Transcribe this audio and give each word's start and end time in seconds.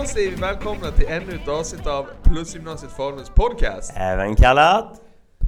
Då 0.00 0.06
säger 0.06 0.30
vi 0.30 0.36
välkomna 0.36 0.90
till 0.90 1.06
ännu 1.08 1.34
ett 1.34 1.48
avsnitt 1.48 1.86
av 1.86 2.06
Plusgymnasiet 2.22 2.92
Faluns 2.92 3.30
podcast. 3.30 3.92
Även 3.96 4.36
kallat 4.36 5.00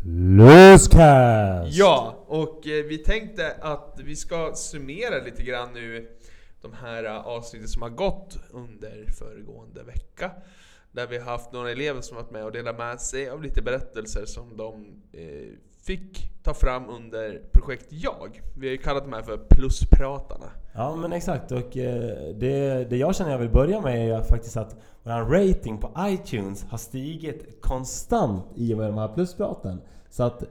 Pluscast! 0.02 1.76
Ja, 1.76 2.24
och 2.26 2.66
eh, 2.66 2.84
vi 2.84 2.98
tänkte 2.98 3.56
att 3.60 4.00
vi 4.04 4.16
ska 4.16 4.52
summera 4.54 5.24
lite 5.24 5.42
grann 5.42 5.72
nu 5.74 6.08
de 6.62 6.72
här 6.72 7.04
eh, 7.04 7.26
avsnitten 7.26 7.68
som 7.68 7.82
har 7.82 7.88
gått 7.88 8.38
under 8.50 9.06
föregående 9.18 9.82
vecka. 9.82 10.30
Där 10.92 11.06
vi 11.06 11.18
har 11.18 11.24
haft 11.24 11.52
några 11.52 11.70
elever 11.70 12.00
som 12.00 12.16
varit 12.16 12.30
med 12.30 12.44
och 12.44 12.52
delat 12.52 12.78
med 12.78 13.00
sig 13.00 13.30
av 13.30 13.42
lite 13.42 13.62
berättelser 13.62 14.24
som 14.24 14.56
de 14.56 15.02
eh, 15.12 15.52
fick 15.82 16.30
ta 16.42 16.54
fram 16.54 16.88
under 16.88 17.42
projekt 17.52 17.86
JAG. 17.88 18.42
Vi 18.56 18.66
har 18.66 18.72
ju 18.72 18.78
kallat 18.78 19.04
de 19.04 19.12
här 19.12 19.22
för 19.22 19.36
Pluspratarna. 19.36 20.46
Ja 20.74 20.96
men 20.96 21.12
exakt 21.12 21.52
och 21.52 21.76
eh, 21.76 22.34
det, 22.34 22.84
det 22.90 22.96
jag 22.96 23.16
känner 23.16 23.30
jag 23.30 23.38
vill 23.38 23.50
börja 23.50 23.80
med 23.80 24.10
är 24.10 24.22
faktiskt 24.22 24.56
att 24.56 24.76
vår 25.02 25.12
rating 25.12 25.78
på 25.78 25.90
iTunes 25.98 26.64
har 26.64 26.78
stigit 26.78 27.60
konstant 27.60 28.44
i 28.54 28.74
och 28.74 28.78
med 28.78 28.86
de 28.86 28.98
här 28.98 29.08
pluspraten. 29.08 29.80
Så 30.10 30.22
att 30.22 30.44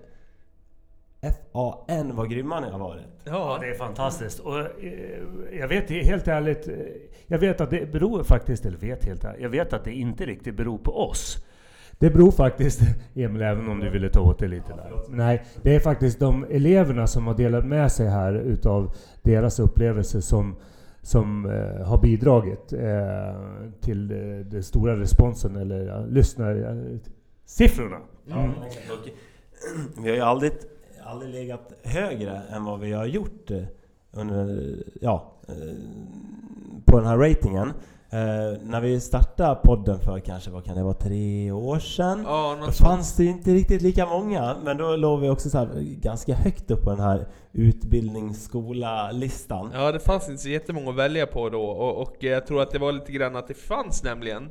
FAN 1.21 2.15
vad 2.15 2.29
grymma 2.29 2.59
ni 2.59 2.69
har 2.69 2.79
varit. 2.79 3.05
Ja, 3.23 3.57
det 3.61 3.67
är 3.67 3.73
fantastiskt. 3.73 4.39
Och 4.39 4.59
eh, 4.59 5.19
jag 5.51 5.67
vet 5.67 5.89
helt 5.89 6.27
ärligt, 6.27 6.67
eh, 6.67 6.75
jag 7.27 7.39
vet 7.39 7.61
att 7.61 7.69
det 7.69 7.91
beror 7.91 8.23
faktiskt, 8.23 8.65
eller 8.65 8.77
vet 8.77 9.05
helt 9.05 9.23
ärligt, 9.23 9.41
jag 9.41 9.49
vet 9.49 9.73
att 9.73 9.83
det 9.83 9.93
inte 9.93 10.25
riktigt 10.25 10.55
beror 10.55 10.77
på 10.77 10.91
oss. 10.91 11.45
Det 12.01 12.09
beror 12.09 12.31
faktiskt, 12.31 12.81
Emil, 13.15 13.41
även 13.41 13.69
om 13.69 13.79
du 13.79 13.89
ville 13.89 14.09
ta 14.09 14.21
åt 14.21 14.39
dig 14.39 14.49
lite 14.49 14.73
där. 14.73 14.91
Nej, 15.09 15.43
det 15.61 15.75
är 15.75 15.79
faktiskt 15.79 16.19
de 16.19 16.45
eleverna 16.49 17.07
som 17.07 17.27
har 17.27 17.33
delat 17.33 17.65
med 17.65 17.91
sig 17.91 18.07
här 18.07 18.33
utav 18.33 18.95
deras 19.21 19.59
upplevelser 19.59 20.19
som, 20.19 20.55
som 21.01 21.45
eh, 21.45 21.85
har 21.87 22.01
bidragit 22.01 22.73
eh, 22.73 23.35
till 23.81 24.11
eh, 24.11 24.17
den 24.45 24.63
stora 24.63 24.99
responsen, 24.99 25.55
eller 25.55 25.85
ja, 25.85 26.05
lyssnarsiffrorna. 26.05 27.97
Ja, 28.25 28.35
men 28.35 28.63
exakt. 28.67 28.91
Och, 28.91 29.09
vi 30.03 30.09
har 30.09 30.15
ju 30.15 30.21
aldrig, 30.21 30.51
aldrig 31.03 31.31
legat 31.31 31.73
högre 31.83 32.41
än 32.49 32.63
vad 32.63 32.79
vi 32.79 32.91
har 32.91 33.05
gjort 33.05 33.51
eh, 33.51 33.63
under, 34.11 34.75
ja, 35.01 35.33
eh, 35.47 35.53
på 36.85 36.97
den 36.97 37.07
här 37.07 37.17
ratingen. 37.17 37.73
Eh, 38.13 38.57
när 38.63 38.81
vi 38.81 38.99
startade 38.99 39.55
podden 39.55 39.99
för 39.99 40.19
kanske, 40.19 40.51
vad 40.51 40.65
kan 40.65 40.75
det 40.75 40.83
vara, 40.83 40.93
tre 40.93 41.51
år 41.51 41.79
sedan? 41.79 42.23
Ja, 42.25 42.57
Då 42.65 42.71
fanns 42.71 43.15
det 43.15 43.25
inte 43.25 43.53
riktigt 43.53 43.81
lika 43.81 44.05
många, 44.05 44.55
men 44.63 44.77
då 44.77 44.95
låg 44.95 45.19
vi 45.19 45.29
också 45.29 45.49
så 45.49 45.67
ganska 46.01 46.35
högt 46.35 46.71
upp 46.71 46.83
på 46.83 46.89
den 46.89 46.99
här 46.99 47.27
utbildningsskola-listan. 47.51 49.71
Ja, 49.73 49.91
det 49.91 49.99
fanns 49.99 50.29
inte 50.29 50.41
så 50.41 50.49
jättemånga 50.49 50.89
att 50.89 50.95
välja 50.95 51.27
på 51.27 51.49
då 51.49 51.63
och, 51.63 52.01
och 52.01 52.15
jag 52.19 52.47
tror 52.47 52.61
att 52.61 52.71
det 52.71 52.79
var 52.79 52.91
lite 52.91 53.11
grann 53.11 53.35
att 53.35 53.47
det 53.47 53.53
fanns 53.53 54.03
nämligen 54.03 54.49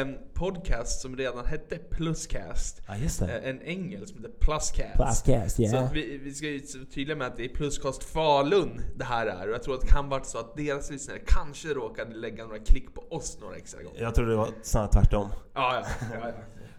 en 0.00 0.18
podcast 0.34 1.00
som 1.00 1.16
redan 1.16 1.46
hette 1.46 1.78
Pluscast. 1.78 2.82
Ja, 2.88 2.96
just 2.96 3.20
det. 3.20 3.38
Eh, 3.38 3.48
En 3.50 3.62
engelsk 3.62 4.14
som 4.14 4.24
heter 4.24 4.34
Pluscast. 4.40 4.96
Pluscast, 4.96 5.56
Så 5.56 5.62
ja. 5.62 5.78
att 5.80 5.92
vi, 5.94 6.18
vi 6.18 6.34
ska 6.34 6.46
ju 6.46 6.58
vara 6.58 6.84
tydliga 6.94 7.16
med 7.16 7.26
att 7.26 7.36
det 7.36 7.44
är 7.44 7.48
Pluscast 7.48 8.04
Falun 8.04 8.80
det 8.96 9.04
här 9.04 9.26
är. 9.26 9.48
Och 9.48 9.54
jag 9.54 9.62
tror 9.62 9.74
att 9.74 9.80
det 9.80 9.86
kan 9.86 10.08
vara 10.08 10.22
så 10.24 10.38
att 10.38 10.56
deras 10.56 10.90
lyssnare 10.90 11.18
kanske 11.26 11.68
råkade 11.68 12.14
lägga 12.14 12.44
några 12.44 12.58
klick 12.58 12.94
på 12.94 13.00
oss 13.16 13.38
några 13.40 13.56
extra 13.56 13.82
gånger. 13.82 14.00
Jag 14.02 14.14
tror 14.14 14.26
det 14.26 14.36
var 14.36 14.48
snarare 14.62 14.90
tvärtom. 14.92 15.28
Ja, 15.54 15.74
ja. 15.74 16.06
ja, 16.12 16.28
ja. 16.28 16.32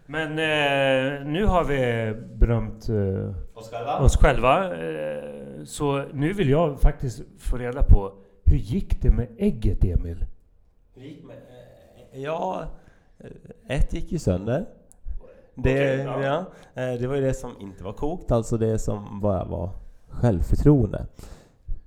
Men 0.06 0.30
eh, 0.30 1.26
nu 1.26 1.44
har 1.44 1.64
vi 1.64 1.76
berömt 2.36 2.88
eh, 2.88 3.34
Oss 3.58 3.70
själva? 3.70 3.98
oss 3.98 4.16
själva. 4.16 4.74
Eh, 4.86 5.64
så 5.64 6.04
nu 6.12 6.32
vill 6.32 6.48
jag 6.48 6.80
faktiskt 6.80 7.22
få 7.38 7.56
reda 7.56 7.82
på 7.82 8.12
hur 8.44 8.56
gick 8.56 9.02
det 9.02 9.10
med 9.10 9.28
ägget 9.38 9.84
Emil? 9.84 10.26
Hur 10.94 11.02
gick 11.02 11.24
med, 11.24 11.36
eh, 11.36 12.20
ja, 12.22 12.66
ett 13.68 13.92
gick 13.92 14.12
ju 14.12 14.18
sönder. 14.18 14.66
Det, 15.54 15.70
Okej, 15.70 15.98
ja. 16.04 16.22
ja. 16.74 16.82
eh, 16.82 17.00
det 17.00 17.06
var 17.06 17.14
ju 17.14 17.20
det 17.22 17.34
som 17.34 17.60
inte 17.60 17.84
var 17.84 17.92
kokt, 17.92 18.30
alltså 18.32 18.56
det 18.58 18.78
som 18.78 19.20
bara 19.20 19.44
var 19.44 19.70
självförtroende. 20.08 21.06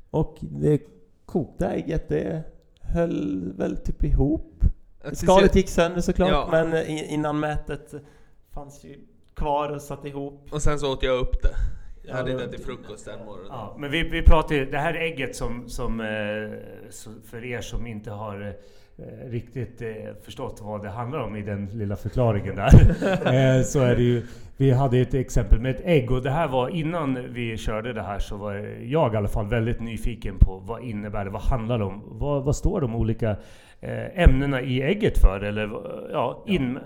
Och 0.09 0.37
det 0.41 0.81
kokta 1.25 1.71
ägget, 1.73 2.07
det 2.09 2.43
höll 2.81 3.53
väl 3.57 3.77
typ 3.77 4.03
ihop. 4.03 4.53
Skalet 5.13 5.55
gick 5.55 5.69
sönder 5.69 6.01
såklart, 6.01 6.29
Ja. 6.31 6.47
men 6.51 6.73
eh, 6.73 7.13
innan 7.13 7.39
mätet 7.39 7.93
fanns 8.51 8.83
ju 8.83 8.99
kvar 9.33 9.69
och 9.69 9.81
satt 9.81 10.05
ihop. 10.05 10.47
Och 10.51 10.61
sen 10.61 10.79
så 10.79 10.91
åt 10.93 11.03
jag 11.03 11.19
upp 11.19 11.41
det. 11.41 11.49
Jag 12.03 12.13
Ja, 12.13 12.17
hade 12.17 12.31
det- 12.33 12.45
det 12.45 12.51
till 12.51 12.65
frukost 12.65 13.05
den 13.05 13.25
morgonen. 13.25 13.47
Ja, 13.49 13.75
men 13.79 13.91
vi, 13.91 14.09
vi 14.09 14.21
pratar 14.21 14.55
ju, 14.55 14.65
det 14.71 14.77
här 14.77 14.93
ägget 14.93 15.35
som, 15.35 15.69
som 15.69 15.99
eh, 15.99 16.05
för 17.23 17.45
er 17.45 17.61
som 17.61 17.87
inte 17.87 18.11
har 18.11 18.41
eh, 18.47 18.53
riktigt 19.29 19.81
eh, 19.81 19.87
förstått 20.23 20.61
vad 20.63 20.83
det 20.83 20.89
handlar 20.89 21.19
om 21.19 21.35
i 21.35 21.41
den 21.41 21.65
lilla 21.65 21.95
förklaringen 21.95 22.55
där. 22.55 22.67
eh, 23.57 23.63
så 23.63 23.79
är 23.79 23.95
det 23.95 24.03
ju, 24.03 24.25
vi 24.57 24.71
hade 24.71 24.97
ett 24.97 25.13
exempel 25.13 25.59
med 25.59 25.75
ett 25.75 25.81
ägg 25.85 26.11
och 26.11 26.23
det 26.23 26.29
här 26.29 26.47
var 26.47 26.69
innan 26.69 27.33
vi 27.33 27.57
körde 27.57 27.93
det 27.93 28.01
här 28.01 28.19
så 28.19 28.37
var 28.37 28.53
jag 28.81 29.13
i 29.13 29.17
alla 29.17 29.27
fall 29.27 29.47
väldigt 29.47 29.79
nyfiken 29.79 30.37
på 30.39 30.57
vad 30.65 30.83
innebär 30.83 31.25
det, 31.25 31.31
vad 31.31 31.41
handlar 31.41 31.77
det 31.77 31.83
om? 31.85 32.03
Vad, 32.05 32.43
vad 32.43 32.55
står 32.55 32.81
de 32.81 32.95
olika 32.95 33.29
eh, 33.79 34.23
ämnena 34.23 34.61
i 34.61 34.81
ägget 34.81 35.17
för? 35.17 35.43
Eller 35.43 35.69
ja, 36.11 36.43
in, 36.47 36.79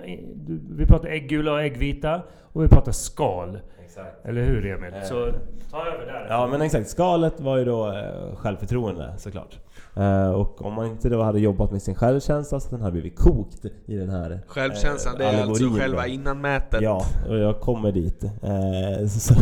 vi 0.78 0.86
pratar 0.86 1.10
äggula 1.10 1.52
och 1.54 1.62
äggvita 1.62 2.22
och 2.54 2.64
vi 2.64 2.68
pratar 2.68 2.92
skal. 2.92 3.60
Exakt. 3.86 4.26
Eller 4.26 4.44
hur 4.44 4.66
Emil? 4.66 4.94
Eh. 4.94 5.04
Så 5.04 5.32
ta 5.72 5.86
över 5.86 6.06
där. 6.06 6.28
Ja 6.30 6.48
men 6.48 6.62
exakt, 6.62 6.90
skalet 6.90 7.40
var 7.40 7.58
ju 7.58 7.66
då 7.66 7.88
eh, 7.88 8.36
självförtroende 8.36 9.14
såklart. 9.18 9.60
Eh, 9.96 10.32
och 10.32 10.66
om 10.66 10.74
man 10.74 10.86
inte 10.86 11.10
då 11.10 11.22
hade 11.22 11.40
jobbat 11.40 11.72
med 11.72 11.82
sin 11.82 11.96
självkänsla 11.96 12.60
så 12.60 12.70
den 12.70 12.82
hade 12.82 12.92
blivit 12.92 13.20
kokt 13.20 13.66
i 13.86 13.96
den 13.96 14.10
här 14.10 14.40
Självkänslan, 14.48 15.14
eh, 15.14 15.20
det 15.20 15.26
är 15.26 15.42
alltså 15.42 15.70
själva 15.70 16.08
innanmätet. 16.08 16.82
Ja, 16.82 17.06
och 17.30 17.38
jag 17.38 17.60
kommer 17.60 17.92
dit. 17.92 18.24
Eh, 18.24 19.08
så, 19.08 19.34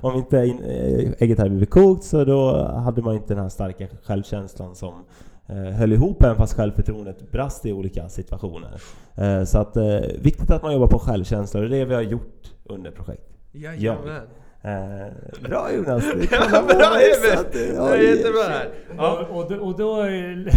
om 0.00 0.16
inte 0.16 0.36
in, 0.36 0.62
eh, 0.62 1.12
ägget 1.18 1.38
hade 1.38 1.50
blivit 1.50 1.70
kokt 1.70 2.04
så 2.04 2.24
då 2.24 2.64
hade 2.64 3.02
man 3.02 3.14
inte 3.14 3.34
den 3.34 3.42
här 3.42 3.48
starka 3.48 3.86
självkänslan 4.04 4.74
som 4.74 5.04
höll 5.48 5.92
ihop 5.92 6.22
en 6.22 6.36
fast 6.36 6.56
självförtroendet 6.56 7.32
brast 7.32 7.66
i 7.66 7.72
olika 7.72 8.08
situationer. 8.08 8.80
Så 9.44 9.58
att 9.58 9.76
viktigt 10.18 10.50
att 10.50 10.62
man 10.62 10.72
jobbar 10.72 10.86
på 10.86 10.98
självkänsla 10.98 11.60
och 11.60 11.68
det 11.68 11.76
är 11.76 11.78
det 11.78 11.84
vi 11.84 11.94
har 11.94 12.02
gjort 12.02 12.55
under 12.68 12.90
projekt. 12.90 13.22
Jajamän. 13.52 14.22
Eh, 14.62 15.06
bra 15.48 15.72
Jonas! 15.72 16.04
Ja, 16.30 16.62
bra 16.62 16.98
Emil! 17.00 17.44
det- 17.52 17.78
var 17.78 17.96
jättebra 17.96 18.42
här. 18.42 18.68
Ja. 18.96 19.26
Och, 19.30 19.38
och, 19.44 19.50
då- 19.50 19.56
och 19.64 19.76
då 19.78 20.02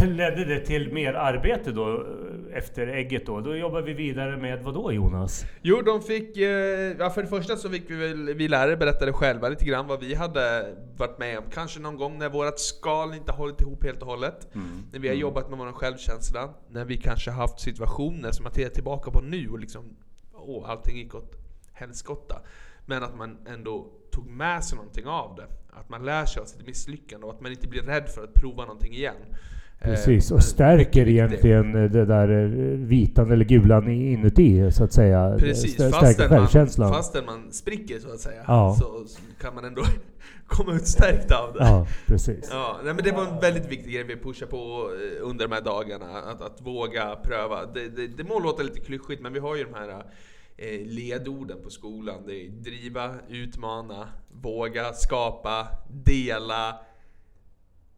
ledde 0.07 0.45
det 0.45 0.59
till 0.59 0.93
mer 0.93 1.13
arbete 1.13 1.71
då 1.71 2.05
efter 2.53 2.87
ägget 2.87 3.25
då. 3.25 3.39
Då 3.41 3.55
jobbar 3.55 3.81
vi 3.81 3.93
vidare 3.93 4.37
med 4.37 4.63
vad 4.63 4.73
då 4.73 4.91
Jonas? 4.91 5.45
Jo, 5.61 5.81
de 5.81 6.01
fick... 6.01 6.37
eh, 6.37 6.45
Ja, 6.99 7.09
för 7.09 7.21
det 7.21 7.27
första 7.27 7.55
så 7.55 7.69
fick 7.69 7.89
vi 7.91 7.95
väl... 7.95 8.33
Vi 8.33 8.47
lärare 8.47 8.77
berättade 8.77 9.13
själva 9.13 9.49
lite 9.49 9.65
grann 9.65 9.87
vad 9.87 9.99
vi 9.99 10.15
hade 10.15 10.75
varit 10.97 11.19
med 11.19 11.37
om. 11.37 11.43
Kanske 11.53 11.79
någon 11.79 11.97
gång 11.97 12.17
när 12.17 12.29
vårt 12.29 12.59
skal 12.59 13.13
inte 13.13 13.31
hållit 13.31 13.61
ihop 13.61 13.83
helt 13.83 14.01
och 14.01 14.07
hållet. 14.07 14.47
När 14.91 14.99
vi 14.99 15.07
har 15.07 15.15
jobbat 15.15 15.49
med 15.49 15.59
vår 15.59 15.71
självkänsla. 15.71 16.49
När 16.69 16.85
vi 16.85 16.97
kanske 16.97 17.31
haft 17.31 17.59
situationer 17.59 18.31
som 18.31 18.43
man 18.43 18.51
tittar 18.53 18.69
tillbaka 18.69 19.11
på 19.11 19.21
nu 19.21 19.49
och 19.49 19.59
liksom... 19.59 19.83
Åh, 20.33 20.69
allting 20.69 20.97
gick 20.97 21.15
åt 21.15 21.35
helskotta. 21.79 22.35
Men 22.85 23.03
att 23.03 23.17
man 23.17 23.37
ändå 23.47 23.87
tog 24.11 24.27
med 24.29 24.63
sig 24.63 24.75
någonting 24.75 25.05
av 25.05 25.35
det. 25.35 25.47
Att 25.79 25.89
man 25.89 26.05
lär 26.05 26.25
sig 26.25 26.41
av 26.41 26.45
sitt 26.45 26.67
misslyckande 26.67 27.25
och 27.27 27.33
att 27.33 27.41
man 27.41 27.51
inte 27.51 27.67
blir 27.67 27.81
rädd 27.81 28.09
för 28.09 28.23
att 28.23 28.33
prova 28.33 28.63
någonting 28.65 28.93
igen. 28.93 29.15
Eh, 29.81 29.89
Precis, 29.89 30.31
och 30.31 30.43
stärker 30.43 31.07
egentligen 31.07 31.75
eh, 31.75 31.91
det 31.91 32.05
där 32.05 32.29
eh, 32.29 32.49
vitan 32.77 33.31
eller 33.31 33.45
gulan 33.45 33.87
inuti 33.87 34.71
så 34.71 34.83
att 34.83 34.93
säga. 34.93 35.35
Precis, 35.39 35.77
Stä- 35.79 35.89
fastän 35.91 36.13
Stärker 36.13 36.29
man, 36.29 36.39
självkänslan. 36.39 36.93
fastän 36.93 37.25
man 37.25 37.51
spricker 37.51 37.99
så 37.99 38.11
att 38.13 38.19
säga, 38.19 38.43
Ja. 38.47 38.75
så, 38.79 39.05
kan 39.41 39.55
man 39.55 39.65
ändå 39.65 39.81
komma 40.47 40.73
ut 40.73 40.87
stärkt 40.87 41.31
av 41.31 41.53
det. 41.53 41.59
Ja, 41.63 41.87
precis. 42.05 42.49
Ja, 42.51 42.77
nej, 42.83 42.93
men 42.93 43.03
det 43.03 43.11
var 43.11 43.25
en 43.27 43.39
väldigt 43.39 43.71
viktig 43.71 43.93
grej 43.93 44.03
vi 44.03 44.15
pushar 44.15 44.45
på 44.45 44.89
under 45.21 45.47
de 45.47 45.53
här 45.55 45.61
dagarna, 45.61 46.05
att, 46.21 46.41
att 46.41 46.61
våga 46.61 47.15
pröva. 47.15 47.65
Det, 47.73 47.89
det, 47.89 48.07
det 48.07 48.23
må 48.23 48.39
låta 48.39 48.63
lite 48.63 48.79
klyschigt, 48.79 49.21
men 49.21 49.33
vi 49.33 49.39
har 49.39 49.55
ju 49.55 49.63
de 49.63 49.73
här 49.73 50.03
eh, 50.61 50.85
ledorden 50.87 51.57
på 51.63 51.69
skolan. 51.69 52.23
Det 52.27 52.45
är 52.45 52.49
driva, 52.49 53.15
utmana, 53.29 54.07
våga, 54.41 54.93
skapa, 54.93 55.67
dela 55.89 56.79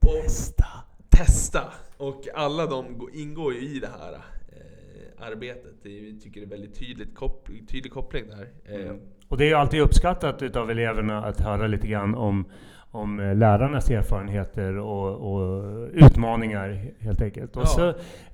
och 0.02 0.22
Testa! 0.24 0.66
testa. 1.10 1.62
Och 1.98 2.24
alla 2.34 2.66
de 2.66 2.98
gå- 2.98 3.10
ingår 3.14 3.54
ju 3.54 3.60
i 3.76 3.80
det 3.80 3.88
här 4.00 4.14
eh, 4.14 5.28
arbetet. 5.28 5.72
Det, 5.84 5.90
vi 5.90 6.20
tycker 6.20 6.42
det 6.42 6.46
är 6.46 6.50
väldigt 6.50 6.80
tydligt 6.80 7.16
kop 7.16 7.48
tydlig 7.70 7.92
koppling 7.94 8.24
där. 8.28 8.48
Eh, 8.76 8.96
Och 9.28 9.38
det 9.38 9.44
är 9.46 9.48
ju 9.48 9.54
alltid 9.56 9.82
uppskattat 9.82 10.42
utav 10.42 10.72
eleverna 10.72 11.26
att 11.26 11.40
höra 11.42 11.68
lite 11.68 11.88
grann 11.88 12.16
om, 12.16 12.46
om 12.92 13.20
eh, 13.20 13.36
lärarnas 13.36 13.90
erfarenheter 13.90 14.78
och, 14.78 15.34
och 15.34 15.64
utmaningar 15.94 16.92
helt 17.00 17.22
enkelt. 17.22 17.58
Och 17.58 17.64
Ja. 17.64 17.66
så, 17.66 17.88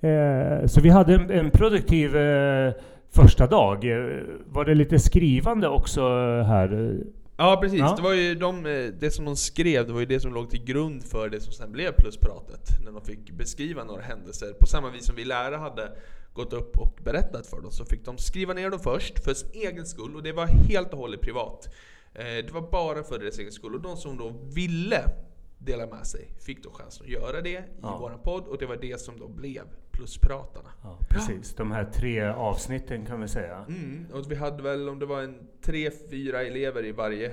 eh, 0.08 0.66
så 0.66 0.82
vi 0.82 0.90
hade 0.90 1.16
en, 1.16 1.32
en 1.32 1.50
produktiv 1.52 2.16
eh, 2.16 2.74
första 3.12 3.48
dag. 3.48 3.86
Eh, 3.86 4.24
Var 4.46 4.66
det 4.66 4.76
lite 4.76 5.00
skrivande 5.00 5.68
också 5.68 6.02
här? 6.44 6.98
Ja 7.38 7.58
precis, 7.62 7.80
Ja. 7.80 7.94
det 7.98 8.02
var 8.02 8.14
ju 8.14 8.36
de, 8.36 8.66
eh, 8.66 8.86
det 9.00 9.12
som 9.12 9.26
de 9.26 9.36
skrev, 9.36 9.88
det 9.88 9.94
var 9.94 10.00
ju 10.00 10.06
det 10.06 10.20
som 10.20 10.34
låg 10.34 10.50
till 10.50 10.64
grund 10.64 11.04
för 11.04 11.30
det 11.30 11.40
som 11.40 11.54
sen 11.54 11.72
blev 11.72 11.92
pluspratet. 11.92 12.70
När 12.86 12.92
de 12.92 13.02
fick 13.02 13.32
beskriva 13.32 13.84
några 13.84 14.02
händelser. 14.02 14.54
På 14.60 14.66
samma 14.68 14.90
vis 14.90 15.06
som 15.06 15.16
vi 15.16 15.26
lärare 15.26 15.56
hade 15.56 15.92
gått 16.34 16.54
upp 16.54 16.78
och 16.78 17.00
berättat 17.04 17.48
för 17.48 17.62
dem 17.62 17.72
så 17.72 17.86
fick 17.86 18.06
de 18.06 18.18
skriva 18.18 18.54
ner 18.54 18.70
dem 18.70 18.80
först 18.80 19.24
för 19.24 19.34
sin 19.34 19.50
egen 19.54 19.86
skull 19.86 20.16
och 20.16 20.24
det 20.24 20.32
var 20.32 20.46
helt 20.46 20.94
och 20.94 21.00
hållet 21.00 21.22
privat. 21.22 21.70
Eh, 22.14 22.24
det 22.46 22.52
var 22.54 22.72
bara 22.72 23.04
för 23.04 23.20
deras 23.20 23.40
egen 23.40 23.52
skull 23.52 23.76
och 23.76 23.82
de 23.82 23.98
som 23.98 24.18
då 24.18 24.34
ville 24.56 25.04
dela 25.58 25.88
med 25.88 26.08
sig 26.08 26.34
fick 26.40 26.64
då 26.64 26.72
chansen 26.72 27.06
att 27.06 27.12
göra 27.12 27.42
det 27.42 27.50
i 27.50 27.60
Ja. 27.82 27.98
våran 28.00 28.20
podd 28.24 28.48
och 28.48 28.58
det 28.58 28.66
var 28.66 28.76
det 28.76 29.02
som 29.02 29.20
då 29.20 29.28
blev 29.28 29.62
Pluspratarna. 29.92 30.70
Ja, 30.84 31.00
precis. 31.10 31.56
De 31.56 31.72
här 31.72 31.86
tre 31.86 32.22
avsnitten 32.22 33.06
kan 33.06 33.22
vi 33.22 33.28
säga. 33.28 33.66
Mm, 33.70 34.06
och 34.14 34.32
vi 34.32 34.36
hade 34.36 34.64
väl 34.64 34.90
om 34.90 35.00
det 35.00 35.06
var 35.06 35.22
en 35.22 35.48
tre, 35.62 35.92
fyra 36.10 36.44
elever 36.44 36.86
i 36.86 36.92
varje 36.92 37.32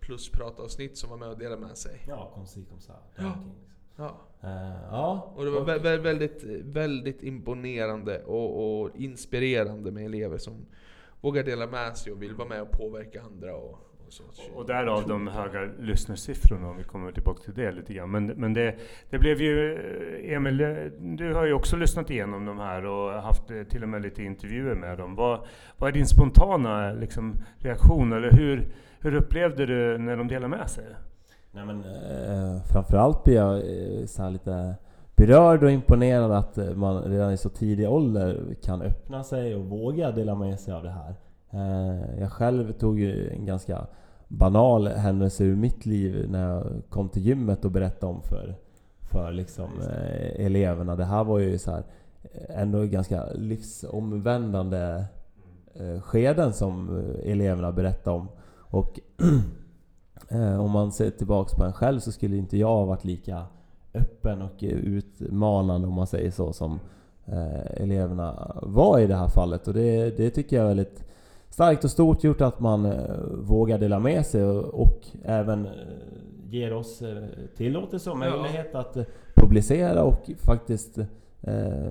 Plusprata-avsnitt 0.00 0.98
som 0.98 1.10
var 1.10 1.16
med 1.16 1.28
och 1.28 1.38
delade 1.38 1.60
med 1.66 1.76
sig. 1.78 2.00
Ja, 2.08 2.30
kom 2.34 2.46
si, 2.46 2.64
kom 2.64 2.80
sa. 2.80 2.92
Ja. 3.16 3.34
Ja. 3.96 4.20
Eh, 4.40 4.82
ja. 4.90 5.32
Och 5.36 5.44
det 5.44 5.50
var 5.50 5.60
vä- 5.60 5.78
vä- 5.82 6.00
väldigt, 6.02 6.42
väldigt 6.64 7.22
imponerande 7.22 8.24
och, 8.24 8.82
och 8.82 8.90
inspirerande 8.96 9.90
med 9.90 10.04
elever 10.04 10.38
som 10.38 10.66
vågar 11.20 11.42
dela 11.42 11.66
med 11.66 11.96
sig 11.96 12.12
och 12.12 12.22
vill 12.22 12.34
vara 12.34 12.48
med 12.48 12.62
och 12.62 12.70
påverka 12.70 13.22
andra. 13.22 13.56
Och, 13.56 13.78
och 14.54 14.66
därav 14.66 15.08
de 15.08 15.28
höga 15.28 15.68
lyssnarsiffrorna 15.80 16.68
om 16.68 16.76
vi 16.76 16.84
kommer 16.84 17.12
tillbaka 17.12 17.42
till 17.42 17.54
det 17.54 17.72
lite 17.72 17.94
grann. 17.94 18.10
Men, 18.10 18.26
men 18.26 18.54
det, 18.54 18.74
det 19.10 19.18
blev 19.18 19.40
ju, 19.40 19.78
Emil, 20.34 20.56
du 21.00 21.34
har 21.34 21.44
ju 21.44 21.52
också 21.52 21.76
lyssnat 21.76 22.10
igenom 22.10 22.44
de 22.44 22.58
här 22.58 22.86
och 22.86 23.12
haft 23.22 23.50
eh, 23.50 23.62
till 23.62 23.82
och 23.82 23.88
med 23.88 24.02
lite 24.02 24.22
intervjuer 24.22 24.74
med 24.74 24.98
dem. 24.98 25.14
Vad, 25.14 25.40
vad 25.78 25.88
är 25.88 25.92
din 25.92 26.06
spontana 26.06 26.92
liksom, 26.92 27.34
reaktion? 27.58 28.12
Eller 28.12 28.30
hur, 28.30 28.68
hur 29.00 29.14
upplevde 29.14 29.66
du 29.66 29.98
när 29.98 30.16
de 30.16 30.28
delade 30.28 30.48
med 30.48 30.70
sig? 30.70 30.84
Nej 31.52 31.64
men 31.64 31.84
eh, 31.84 32.62
framförallt 32.72 33.24
blir 33.24 33.34
jag 33.34 33.56
eh, 33.56 34.06
så 34.06 34.22
här 34.22 34.30
lite 34.30 34.74
berörd 35.16 35.62
och 35.62 35.70
imponerad 35.70 36.32
att 36.32 36.58
eh, 36.58 36.74
man 36.74 37.02
redan 37.02 37.32
i 37.32 37.36
så 37.36 37.48
tidig 37.48 37.90
ålder 37.90 38.54
kan 38.62 38.82
öppna 38.82 39.24
sig 39.24 39.54
och 39.54 39.64
våga 39.64 40.10
dela 40.10 40.34
med 40.34 40.60
sig 40.60 40.74
av 40.74 40.82
det 40.82 40.90
här. 40.90 41.14
Eh, 41.54 42.20
jag 42.20 42.32
själv 42.32 42.72
tog 42.72 43.00
ju 43.00 43.30
en 43.30 43.46
ganska 43.46 43.86
banal 44.28 44.86
händelse 44.86 45.44
ur 45.44 45.56
mitt 45.56 45.86
liv 45.86 46.26
när 46.30 46.48
jag 46.48 46.82
kom 46.88 47.08
till 47.08 47.22
gymmet 47.22 47.64
och 47.64 47.70
berättade 47.70 48.12
om 48.12 48.22
för, 48.22 48.54
för 49.10 49.32
liksom, 49.32 49.70
eh, 49.80 50.46
eleverna. 50.46 50.96
Det 50.96 51.04
här 51.04 51.24
var 51.24 51.38
ju 51.38 51.58
så 51.58 51.70
här, 51.70 51.82
eh, 52.22 52.60
ändå 52.60 52.84
ganska 52.84 53.26
livsomvändande 53.34 55.04
eh, 55.74 56.00
skeden 56.00 56.52
som 56.52 57.02
eleverna 57.24 57.72
berättade 57.72 58.16
om. 58.16 58.28
Och 58.58 59.00
Eh, 60.28 60.60
om 60.60 60.70
man 60.70 60.92
ser 60.92 61.10
tillbaks 61.10 61.54
på 61.54 61.64
en 61.64 61.72
själv 61.72 62.00
så 62.00 62.12
skulle 62.12 62.36
inte 62.36 62.58
jag 62.58 62.68
ha 62.68 62.84
varit 62.84 63.04
lika 63.04 63.46
öppen 63.94 64.42
och 64.42 64.52
utmanande 64.60 65.88
om 65.88 65.94
man 65.94 66.06
säger 66.06 66.30
så 66.30 66.52
som 66.52 66.80
eleverna 67.76 68.56
var 68.62 68.98
i 68.98 69.06
det 69.06 69.16
här 69.16 69.28
fallet. 69.28 69.68
Och 69.68 69.74
det, 69.74 70.16
det 70.16 70.30
tycker 70.30 70.56
jag 70.56 70.62
är 70.64 70.68
väldigt 70.68 71.04
starkt 71.54 71.84
och 71.84 71.90
stort 71.90 72.24
gjort 72.24 72.40
att 72.40 72.60
man 72.60 72.84
eh, 72.86 73.16
vågar 73.30 73.78
dela 73.78 73.98
med 73.98 74.26
sig 74.26 74.44
och, 74.44 74.64
och 74.82 75.00
även 75.24 75.66
eh, 75.66 75.72
ger 76.48 76.74
oss 76.74 77.02
eh, 77.02 77.16
tillåtelse 77.56 78.10
och 78.10 78.16
Ja. 78.16 78.18
möjlighet 78.30 78.74
att 78.74 78.96
eh, 78.96 79.04
publicera 79.34 80.02
och 80.04 80.30
faktiskt 80.46 80.98
eh, 81.42 81.90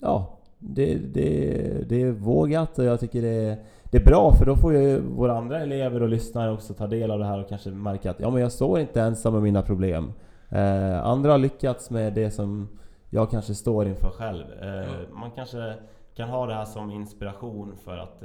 ja, 0.00 0.38
det, 0.58 0.94
det, 0.94 1.88
det 1.88 2.02
är 2.02 2.10
vågat 2.10 2.78
och 2.78 2.84
jag 2.84 3.00
tycker 3.00 3.22
det 3.22 3.28
är, 3.28 3.56
det 3.90 3.96
är 3.98 4.04
bra 4.04 4.32
för 4.32 4.46
då 4.46 4.56
får 4.56 4.72
ju 4.74 5.00
våra 5.00 5.38
andra 5.38 5.60
elever 5.60 6.02
och 6.02 6.08
lyssnare 6.08 6.52
också 6.52 6.74
ta 6.74 6.86
del 6.86 7.10
av 7.10 7.18
det 7.18 7.24
här 7.24 7.40
och 7.40 7.48
kanske 7.48 7.70
märka 7.70 8.10
att 8.10 8.20
ja, 8.20 8.30
men 8.30 8.42
jag 8.42 8.52
står 8.52 8.80
inte 8.80 9.00
ensam 9.02 9.32
med 9.32 9.42
mina 9.42 9.62
problem. 9.62 10.12
Eh, 10.48 11.04
andra 11.06 11.30
har 11.30 11.38
lyckats 11.38 11.90
med 11.90 12.12
det 12.14 12.30
som 12.30 12.68
jag 13.10 13.30
kanske 13.30 13.54
står 13.54 13.86
inför 13.86 14.10
själv. 14.10 14.44
Eh, 14.62 14.68
Ja. 14.68 14.84
Man 15.20 15.30
kanske 15.30 15.74
kan 16.14 16.28
ha 16.28 16.46
det 16.46 16.54
här 16.54 16.64
som 16.64 16.90
inspiration 16.90 17.72
för 17.84 17.96
att 17.98 18.22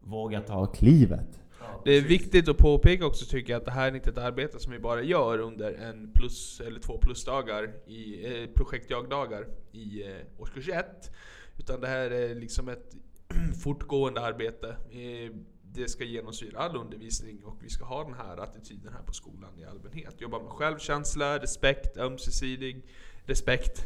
våga 0.00 0.40
ta 0.40 0.66
klivet. 0.66 1.40
Det 1.84 1.96
är 1.96 2.02
viktigt 2.02 2.48
att 2.48 2.58
påpeka 2.58 3.06
också 3.06 3.26
tycker 3.26 3.52
jag 3.52 3.60
att 3.60 3.64
det 3.64 3.70
här 3.70 3.90
är 3.90 3.94
inte 3.94 4.10
ett 4.10 4.18
arbete 4.18 4.58
som 4.60 4.72
vi 4.72 4.78
bara 4.78 5.02
gör 5.02 5.38
under 5.38 5.72
en 5.72 6.12
plus 6.14 6.60
eller 6.60 6.80
två 6.80 6.98
plusdagar 6.98 7.72
i 7.86 8.26
eh, 8.26 8.48
projektjagdagar 8.54 9.46
i 9.72 10.02
eh, 10.02 10.16
årskurs 10.38 10.68
1. 10.68 11.10
Utan 11.58 11.80
det 11.80 11.86
här 11.86 12.10
är 12.10 12.34
liksom 12.34 12.68
ett 12.68 12.96
fortgående 13.62 14.20
arbete. 14.20 14.68
Eh, 14.90 15.36
det 15.74 15.88
ska 15.88 16.04
genomsyra 16.04 16.58
all 16.58 16.76
undervisning 16.76 17.44
och 17.44 17.56
vi 17.60 17.68
ska 17.68 17.84
ha 17.84 18.04
den 18.04 18.14
här 18.14 18.36
attityden 18.36 18.92
här 18.92 19.02
på 19.02 19.12
skolan 19.12 19.58
i 19.58 19.64
allmänhet. 19.64 20.20
Jobba 20.20 20.38
med 20.38 20.48
självkänsla, 20.50 21.38
respekt, 21.38 21.96
ömsesidig 21.96 22.82
respekt 23.28 23.84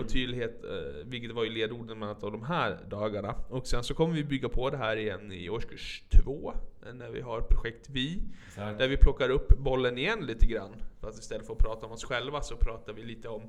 och 0.00 0.08
tydlighet, 0.08 0.64
eh, 0.64 1.06
vilket 1.06 1.34
var 1.34 1.44
ju 1.44 1.50
ledorden 1.50 1.86
bland 1.86 2.04
annat 2.04 2.24
av 2.24 2.32
de 2.32 2.42
här 2.42 2.78
dagarna. 2.88 3.34
Och 3.48 3.66
sen 3.66 3.84
så 3.84 3.94
kommer 3.94 4.14
vi 4.14 4.24
bygga 4.24 4.48
på 4.48 4.70
det 4.70 4.76
här 4.76 4.96
igen 4.96 5.32
i 5.32 5.48
årskurs 5.48 6.02
2, 6.10 6.52
när 6.92 7.10
vi 7.10 7.20
har 7.20 7.40
projekt 7.40 7.90
Vi. 7.90 8.22
Där 8.56 8.88
vi 8.88 8.96
plockar 8.96 9.30
upp 9.30 9.58
bollen 9.58 9.98
igen 9.98 10.26
lite 10.26 10.46
grann. 10.46 10.74
Fast 11.00 11.18
istället 11.18 11.46
för 11.46 11.52
att 11.52 11.58
prata 11.58 11.86
om 11.86 11.92
oss 11.92 12.04
själva 12.04 12.40
så 12.40 12.56
pratar 12.56 12.92
vi 12.92 13.02
lite 13.02 13.28
om 13.28 13.42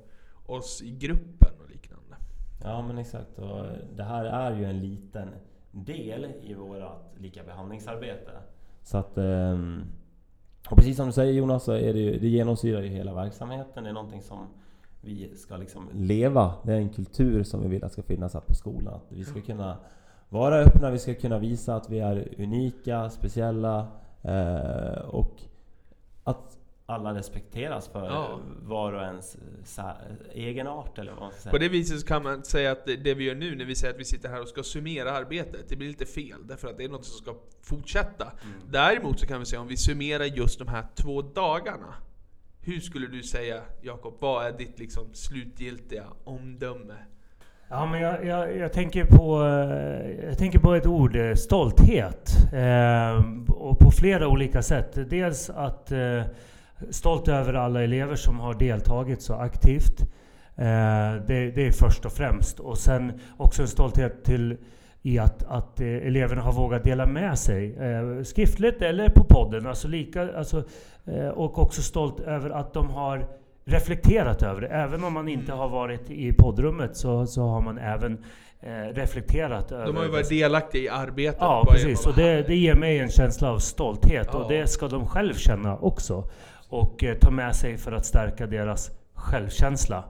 oss 0.46 0.82
i 0.82 0.92
gruppen 0.92 1.54
och 1.64 1.70
liknande. 1.70 2.16
Ja 2.64 2.88
men 2.88 2.98
exakt. 2.98 3.40
Och 3.40 3.66
det 3.96 4.04
här 4.04 4.26
är 4.26 4.58
ju 4.58 4.66
en 4.66 4.80
liten 4.80 5.30
del 5.72 6.28
i 6.42 6.54
vårt 6.54 7.18
likabehandlingsarbete. 7.18 8.32
Så 8.84 8.98
att... 8.98 9.18
Ehm, 9.18 9.84
och 10.70 10.78
precis 10.78 10.98
som 10.98 11.06
du 11.06 11.12
säger 11.12 11.34
Jonas, 11.34 11.64
så 11.64 11.72
är 11.72 11.94
det, 11.94 12.00
ju, 12.00 12.20
det 12.20 12.28
genomsyrar 12.28 12.82
ju 12.82 12.88
hela 12.88 13.14
verksamheten. 13.14 13.84
Det 13.84 13.90
är 13.90 13.94
någonting 13.94 14.22
som 14.22 14.48
vi 15.02 15.36
ska 15.36 15.58
liksom 15.58 15.90
leva. 15.94 16.54
Det 16.64 16.74
är 16.74 16.78
en 16.78 16.90
kultur 16.90 17.44
som 17.44 17.62
vi 17.62 17.68
vill 17.68 17.84
att 17.84 17.92
ska 17.92 18.02
finnas 18.02 18.34
här 18.34 18.42
på 18.42 18.56
skolan. 18.56 18.94
Att 18.94 19.12
vi 19.12 19.26
ska 19.26 19.42
kunna 19.42 19.78
vara 20.30 20.56
öppna, 20.56 20.92
vi 20.92 21.00
ska 21.00 21.14
kunna 21.14 21.40
visa 21.40 21.76
att 21.76 21.90
vi 21.90 22.00
är 22.00 22.34
unika, 22.38 23.10
speciella 23.10 23.88
eh, 24.22 25.00
och 25.08 25.42
att 26.24 26.59
alla 26.90 27.14
respekteras 27.14 27.88
för 27.88 28.06
Ja. 28.06 28.40
var 28.62 28.94
och 28.94 29.02
ens 29.04 29.36
eh, 29.36 29.42
sa- 29.66 29.96
egenart 30.34 30.98
eller 31.00 31.12
vad 31.12 31.22
man 31.22 31.32
ska 31.32 31.40
säga. 31.42 31.52
På 31.52 31.58
det 31.58 31.70
viset 31.70 32.00
så 32.00 32.08
kan 32.08 32.24
man 32.24 32.44
säga 32.44 32.72
att 32.72 32.86
det, 32.86 33.14
vi 33.14 33.24
gör 33.24 33.36
nu 33.36 33.56
när 33.56 33.66
vi 33.66 33.76
säger 33.76 33.94
att 33.94 34.00
vi 34.00 34.06
sitter 34.06 34.30
här 34.30 34.42
och 34.42 34.48
ska 34.48 34.64
summera 34.64 35.12
arbetet, 35.12 35.70
det 35.70 35.76
blir 35.76 35.88
lite 35.88 36.06
fel. 36.06 36.48
Därför 36.48 36.68
att 36.68 36.78
det 36.78 36.84
är 36.84 36.90
något 36.90 37.06
som 37.06 37.18
ska 37.18 37.36
fortsätta. 37.62 38.32
Däremot 38.72 39.20
så 39.20 39.28
kan 39.28 39.40
vi 39.40 39.46
säga 39.46 39.62
om 39.62 39.68
vi 39.68 39.78
summerar 39.78 40.26
just 40.26 40.60
de 40.60 40.68
här 40.68 40.86
två 40.96 41.22
dagarna. 41.22 41.94
Hur 42.62 42.80
skulle 42.80 43.08
du 43.08 43.24
säga, 43.24 43.62
Jakob, 43.82 44.14
vad 44.20 44.46
är 44.46 44.52
ditt 44.52 44.80
liksom 44.80 45.04
slutgiltiga 45.14 46.04
omdöme? 46.24 46.96
Ja, 47.72 47.86
men 47.86 48.02
jag, 48.02 48.26
jag, 48.26 48.58
jag, 48.58 48.74
tänker 48.74 49.06
på, 49.06 49.44
eh, 49.44 50.26
jag 50.30 50.38
tänker 50.38 50.60
på 50.60 50.74
ett 50.74 50.86
ord, 50.88 51.16
eh, 51.16 51.34
stolthet. 51.36 52.30
Eh, 52.54 53.24
och 53.50 53.80
på 53.80 53.92
flera 53.92 54.28
olika 54.28 54.62
sätt. 54.62 55.10
Dels 55.10 55.50
att 55.50 55.92
eh, 55.92 56.22
stolt 56.90 57.28
över 57.28 57.54
alla 57.54 57.84
elever 57.84 58.16
som 58.16 58.40
har 58.40 58.54
deltagit 58.54 59.22
så 59.22 59.34
aktivt. 59.34 60.02
Eh, 60.56 61.14
det, 61.28 61.52
det 61.56 61.68
är 61.68 61.72
först 61.72 62.06
och 62.06 62.14
främst. 62.14 62.60
Och 62.60 62.78
sen 62.78 63.20
också 63.38 63.62
en 63.62 63.68
stolthet 63.68 64.24
till 64.24 64.58
i 65.02 65.20
att, 65.20 65.44
att 65.44 65.82
eh, 65.82 65.88
eleverna 65.88 66.42
har 66.42 66.54
vågat 66.54 66.84
dela 66.84 67.06
med 67.06 67.40
sig. 67.40 67.76
Eh, 67.78 68.24
skriftligt 68.24 68.82
eller 68.82 69.10
på 69.10 69.24
podden. 69.24 69.68
Alltså 69.68 69.88
lika, 69.88 70.38
alltså, 70.38 70.64
och 71.34 71.60
också 71.60 71.82
stolt 71.82 72.20
över 72.20 72.50
att 72.50 72.74
de 72.74 72.90
har 72.90 73.28
reflekterat 73.66 74.44
över 74.44 74.62
det. 74.62 74.68
Även 74.68 75.04
om 75.04 75.14
man 75.14 75.28
inte 75.28 75.54
har 75.54 75.70
varit 75.70 76.12
i 76.12 76.34
poddrummet 76.34 76.98
så, 76.98 77.28
så 77.28 77.48
har 77.48 77.62
man 77.62 77.78
även 77.78 78.24
reflekterat 78.94 79.72
över 79.72 79.86
De 79.86 79.96
har 79.96 80.04
ju 80.04 80.10
varit 80.10 80.30
delaktiga 80.30 80.84
i 80.84 80.90
arbetet. 80.90 81.38
Ja, 81.40 81.68
precis. 81.72 82.08
Och 82.08 82.16
det, 82.16 82.48
det 82.48 82.56
ger 82.56 82.76
mig 82.76 83.00
en 83.00 83.10
känsla 83.10 83.52
av 83.52 83.60
stolthet. 83.60 84.28
Ja. 84.32 84.40
Och 84.40 84.52
det 84.52 84.68
ska 84.68 84.88
de 84.88 85.08
själv 85.08 85.34
känna 85.34 85.78
också. 85.78 86.30
Och 86.70 87.04
eh, 87.04 87.18
ta 87.18 87.32
med 87.32 87.56
sig 87.56 87.78
för 87.78 87.92
att 87.92 88.06
stärka 88.06 88.48
deras 88.48 88.92
självkänsla. 89.14 90.04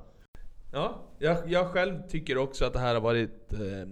Ja, 0.71 1.01
jag, 1.19 1.37
jag 1.45 1.67
själv 1.67 2.01
tycker 2.09 2.37
också 2.37 2.65
att 2.65 2.73
det 2.73 2.79
här 2.79 2.93
har 2.93 3.01
varit 3.01 3.53
eh, 3.53 3.89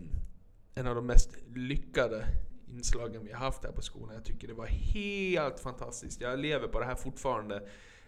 en 0.75 0.87
av 0.87 0.95
de 0.95 1.05
mest 1.05 1.37
lyckade 1.55 2.25
inslagen 2.67 3.25
vi 3.25 3.31
har 3.31 3.39
haft 3.39 3.63
här 3.63 3.71
på 3.71 3.81
skolan. 3.81 4.15
Jag 4.15 4.25
tycker 4.25 4.47
det 4.47 4.53
var 4.53 4.65
helt 4.65 5.59
fantastiskt. 5.59 6.21
Jag 6.21 6.39
lever 6.39 6.67
på 6.67 6.79
det 6.79 6.85
här 6.85 6.95
fortfarande 6.95 7.61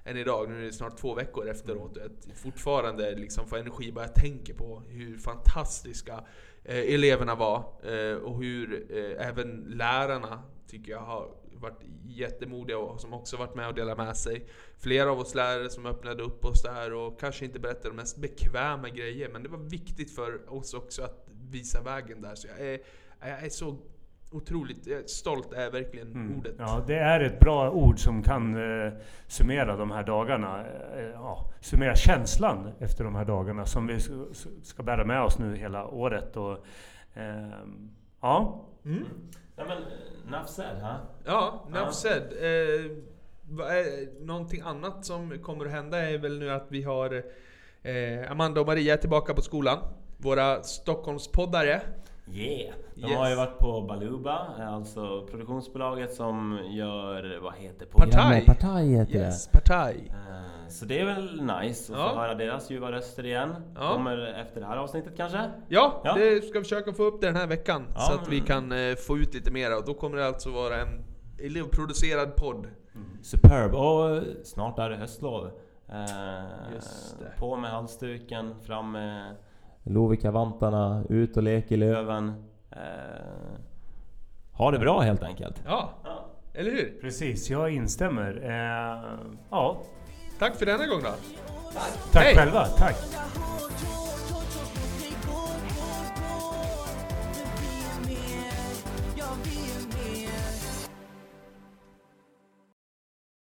än 0.03 0.17
idag. 0.17 0.49
Nu 0.49 0.61
är 0.61 0.65
det 0.65 0.73
snart 0.73 0.97
två 0.97 1.13
veckor 1.13 1.47
efteråt. 1.47 1.97
och 1.97 2.03
Jag 2.03 2.37
fortfarande 2.37 3.15
liksom 3.15 3.47
får 3.47 3.57
energi 3.57 3.91
bara 3.91 4.05
jag 4.05 4.15
tänker 4.15 4.53
på 4.53 4.83
hur 4.87 5.17
fantastiska 5.17 6.23
eh, 6.63 6.93
eleverna 6.93 7.35
var. 7.35 7.57
Eh, 7.83 8.17
och 8.17 8.43
hur 8.43 8.87
eh, 8.97 9.27
även 9.27 9.65
lärarna 9.67 10.43
tycker 10.67 10.91
jag 10.91 10.99
har 10.99 11.31
varit 11.53 11.81
jättemodiga 12.05 12.77
och 12.77 13.01
som 13.01 13.13
också 13.13 13.37
varit 13.37 13.55
med 13.55 13.67
och 13.67 13.73
delat 13.73 13.97
med 13.97 14.17
sig. 14.17 14.47
Flera 14.77 15.11
av 15.11 15.19
oss 15.19 15.35
lärare 15.35 15.69
som 15.69 15.85
öppnade 15.85 16.23
upp 16.23 16.45
oss 16.45 16.61
där 16.61 16.93
och 16.93 17.19
kanske 17.19 17.45
inte 17.45 17.59
berättade 17.59 17.89
de 17.89 17.95
mest 17.95 18.17
bekväma 18.17 18.89
grejer. 18.89 19.29
Men 19.29 19.43
det 19.43 19.49
var 19.49 19.57
viktigt 19.57 20.15
för 20.15 20.53
oss 20.53 20.73
också 20.73 21.03
att 21.03 21.27
visa 21.51 21.81
vägen 21.81 22.21
där. 22.21 22.35
Så 22.35 22.47
jag 22.47 22.59
är, 22.59 22.79
jag 23.19 23.45
är 23.45 23.49
så 23.49 23.77
otroligt 24.31 25.09
stolt, 25.09 25.53
är 25.53 25.71
verkligen 25.71 26.35
ordet. 26.37 26.55
Ja, 26.57 26.83
det 26.87 26.95
är 26.95 27.19
ett 27.19 27.39
bra 27.39 27.71
ord 27.71 27.99
som 27.99 28.23
kan 28.23 28.55
eh, 28.85 28.93
summera 29.27 29.75
de 29.75 29.91
här 29.91 30.03
dagarna. 30.03 30.65
Eh, 30.97 31.03
ja, 31.03 31.51
summera 31.61 31.95
känslan 31.95 32.71
efter 32.79 33.03
de 33.03 33.15
här 33.15 33.25
dagarna 33.25 33.65
som 33.65 33.87
vi 33.87 33.99
ska 34.63 34.83
bära 34.83 35.05
med 35.05 35.21
oss 35.21 35.39
nu 35.39 35.55
hela 35.55 35.87
året. 35.87 36.37
Och, 36.37 36.65
Ehm, 37.13 37.89
ja. 38.21 38.65
Mm. 38.85 39.03
Ja, 39.55 39.63
men 39.67 39.77
Nafsed, 40.31 40.81
ha? 40.81 40.95
Ja, 41.25 41.65
Ja. 41.71 41.77
enough 41.77 41.91
said. 41.91 42.23
Eh, 42.39 42.91
är, 43.65 44.25
någonting 44.25 44.61
annat 44.61 45.05
som 45.05 45.39
kommer 45.43 45.65
att 45.65 45.71
hända 45.71 45.97
är 46.09 46.17
väl 46.17 46.39
nu 46.39 46.51
att 46.51 46.65
vi 46.69 46.83
har 46.83 47.23
eh, 47.81 48.31
Amanda 48.31 48.61
och 48.61 48.67
Maria 48.67 48.97
tillbaka 48.97 49.33
på 49.33 49.41
skolan. 49.41 49.77
Våra 50.17 50.63
Stockholmspoddare. 50.63 51.81
Yeah! 52.31 52.73
De 52.95 53.01
Yes. 53.07 53.17
har 53.17 53.29
ju 53.29 53.35
varit 53.35 53.57
på 53.59 53.81
Baluba, 53.81 54.47
alltså 54.59 55.25
produktionsbolaget 55.31 56.13
som 56.13 56.59
gör, 56.71 57.39
vad 57.41 57.53
heter 57.53 57.85
Partaj. 57.85 58.09
programmet? 58.11 58.45
Partaj 58.45 58.87
heter 58.87 59.13
Yes, 59.19 59.47
partaj. 59.47 59.95
det. 60.07 60.31
Eh, 60.33 60.69
Så 60.69 60.85
det 60.85 60.99
är 60.99 61.05
väl 61.05 61.41
nice 61.43 61.93
att 61.93 61.99
Ja. 61.99 62.09
få 62.13 62.19
höra 62.19 62.35
deras 62.35 62.69
ljuva 62.71 62.91
röster 62.91 63.25
igen. 63.25 63.55
Ja. 63.75 63.93
Kommer 63.93 64.17
efter 64.41 64.61
det 64.61 64.67
här 64.67 64.77
avsnittet 64.77 65.13
kanske? 65.17 65.51
Ja, 65.69 66.01
Ja. 66.03 66.13
det 66.13 66.41
ska 66.41 66.59
vi 66.59 66.63
försöka 66.63 66.93
få 66.93 67.03
upp 67.03 67.21
det 67.21 67.27
den 67.27 67.35
här 67.35 67.47
veckan. 67.47 67.85
Ja, 67.95 67.99
så 68.01 68.13
att 68.13 68.27
vi 68.27 68.39
kan 68.39 68.71
eh, 68.71 68.95
få 68.95 69.17
ut 69.17 69.33
lite 69.33 69.51
mer. 69.51 69.77
Och 69.77 69.85
då 69.85 69.93
kommer 69.93 70.17
det 70.17 70.27
alltså 70.27 70.49
vara 70.51 70.75
en 70.81 71.05
elevproducerad 71.45 72.35
podd. 72.35 72.67
Superb! 73.21 73.73
Och 73.75 74.09
eh, 74.15 74.23
snart 74.43 74.79
är 74.79 74.89
det 74.89 74.95
höstlov. 74.95 75.45
Eh, 75.89 76.73
Just 76.75 77.19
det. 77.19 77.31
På 77.39 77.55
med 77.55 77.71
halsduken, 77.71 78.55
fram 78.61 78.91
med 78.91 79.35
Lovikka-vantarna, 79.83 81.03
ut 81.09 81.37
och 81.37 81.43
lek 81.43 81.71
i 81.71 81.77
löven. 81.77 82.33
Eh, 82.71 82.77
ha 84.51 84.71
det 84.71 84.79
bra 84.79 84.99
helt 84.99 85.23
enkelt. 85.23 85.63
Ja, 85.65 85.89
eller 86.53 86.71
hur? 86.71 86.97
Precis, 87.01 87.49
jag 87.49 87.71
instämmer. 87.73 88.41
Eh, 88.43 89.19
ja, 89.49 89.77
Tack 90.39 90.55
för 90.55 90.65
denna 90.65 90.87
gång 90.87 91.01
då. 91.03 91.09
tack 92.11 92.23
Hej. 92.23 92.35
själva. 92.35 92.65
Tack. 92.65 92.95